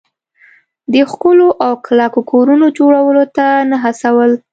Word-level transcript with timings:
د 0.93 0.95
ښکلو 1.11 1.47
او 1.65 1.73
کلکو 1.87 2.19
کورونو 2.31 2.65
جوړولو 2.77 3.23
ته 3.35 3.45
نه 3.69 3.77
هڅول. 3.83 4.31